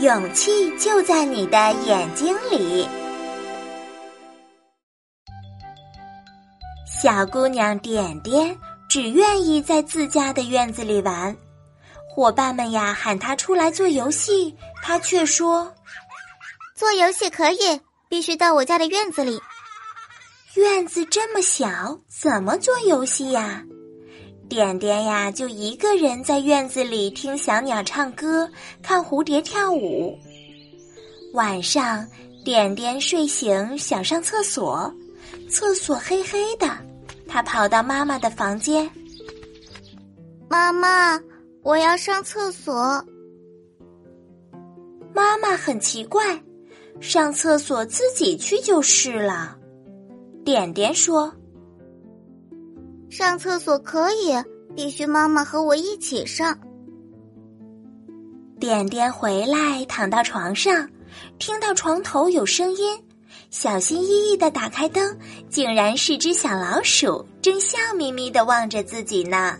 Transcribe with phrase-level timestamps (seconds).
[0.00, 2.88] 勇气就在你的眼睛里。
[6.86, 8.56] 小姑娘点点
[8.88, 11.36] 只愿意在自家的院子里玩，
[12.08, 15.74] 伙伴们呀喊她出来做游戏，她却说
[16.76, 19.40] ：“做游戏可以，必须到我家的院子里。
[20.54, 23.64] 院子这么小，怎么做游戏呀？”
[24.48, 28.48] 点点呀，就一个人在院子里听小鸟唱歌，
[28.82, 30.18] 看蝴蝶跳舞。
[31.34, 32.06] 晚上，
[32.44, 34.90] 点点睡醒想上厕所，
[35.50, 36.66] 厕所黑黑的，
[37.26, 38.90] 他跑到妈妈的房间。
[40.48, 41.20] 妈妈，
[41.62, 43.04] 我要上厕所。
[45.14, 46.42] 妈妈很奇怪，
[47.00, 49.56] 上厕所自己去就是了。
[50.42, 51.30] 点点说。
[53.10, 54.34] 上厕所可以，
[54.76, 56.56] 必须妈妈和我一起上。
[58.60, 60.88] 点点回来，躺到床上，
[61.38, 62.98] 听到床头有声音，
[63.50, 65.16] 小心翼翼的打开灯，
[65.48, 69.56] 竟然是只小老鼠，正笑眯眯的望着自己呢。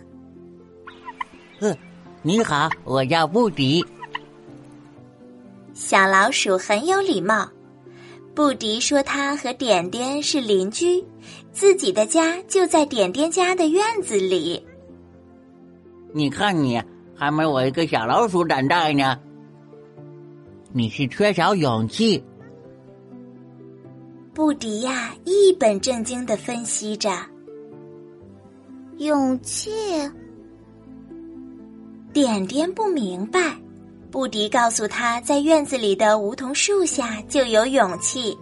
[1.59, 1.75] 嗯，
[2.21, 3.85] 你好，我叫布迪。
[5.73, 7.49] 小老鼠很有礼貌。
[8.39, 11.03] 布迪说：“他和点点是邻居，
[11.51, 14.65] 自己的家就在点点家的院子里。
[16.13, 16.81] 你看你
[17.13, 19.19] 还没我一个小老鼠胆大呢。
[20.71, 22.23] 你是缺少勇气。”
[24.33, 27.11] 布迪呀，一本正经的分析着。
[28.99, 29.69] 勇气。
[32.13, 33.57] 点点不明白。
[34.11, 38.37] 布迪告诉他，在院子里的梧桐树下就有勇气。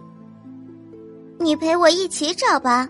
[1.38, 2.88] 你陪我一起找吧。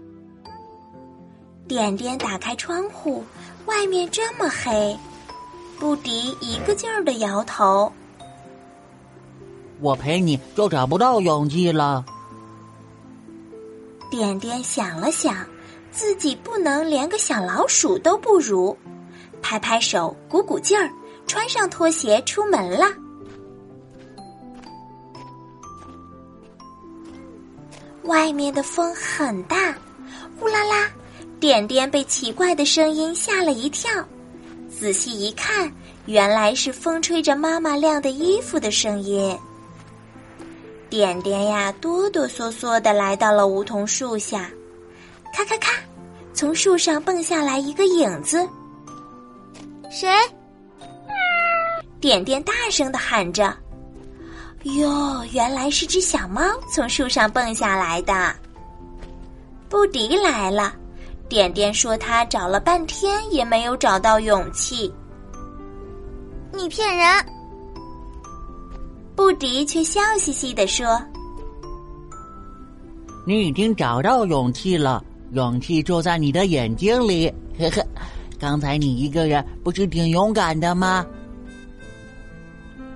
[1.66, 3.24] 点点打开窗户，
[3.66, 4.96] 外面这么黑。
[5.78, 7.92] 布迪一个劲儿的摇头。
[9.80, 12.04] 我陪你就找不到勇气了。
[14.10, 15.46] 点点想了想，
[15.90, 18.76] 自己不能连个小老鼠都不如，
[19.42, 20.90] 拍拍手，鼓鼓劲儿。
[21.28, 22.86] 穿上拖鞋出门了。
[28.02, 29.74] 外面的风很大，
[30.40, 30.90] 呼啦啦！
[31.38, 33.90] 点点被奇怪的声音吓了一跳，
[34.68, 35.70] 仔细一看，
[36.06, 39.38] 原来是风吹着妈妈晾的衣服的声音。
[40.88, 44.50] 点点呀，哆哆嗦嗦的来到了梧桐树下，
[45.34, 45.72] 咔咔咔，
[46.32, 48.48] 从树上蹦下来一个影子。
[49.90, 50.08] 谁？
[52.00, 53.52] 点点大声的喊着
[54.62, 56.40] ：“哟，原来是只小猫
[56.72, 58.34] 从树上蹦下来的。”
[59.68, 60.72] 布迪来了，
[61.28, 64.92] 点点说他找了半天也没有找到勇气。
[66.52, 67.26] 你骗人！
[69.14, 71.02] 布迪却笑嘻嘻的说
[73.26, 77.28] ：“你已经找到勇气了，勇气就在你的眼睛里。
[77.58, 77.84] 呵呵，
[78.38, 81.04] 刚才你一个人不是挺勇敢的吗？”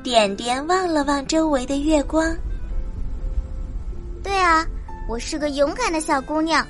[0.02, 2.36] 点点望了望周围的月光。
[4.20, 4.66] 对啊，
[5.08, 6.66] 我是个勇敢的小姑娘。